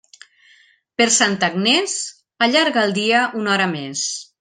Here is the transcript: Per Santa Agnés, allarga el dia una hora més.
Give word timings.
Per 1.01 1.07
Santa 1.17 1.51
Agnés, 1.53 1.95
allarga 2.49 2.87
el 2.89 3.01
dia 3.01 3.25
una 3.45 3.57
hora 3.59 3.73
més. 3.81 4.09